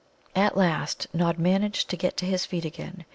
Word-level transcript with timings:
]At 0.45 0.57
last 0.57 1.05
Nod 1.13 1.37
managed 1.37 1.87
to 1.91 1.95
get 1.95 2.17
to 2.17 2.25
his 2.25 2.43
feet 2.43 2.65
again. 2.65 3.05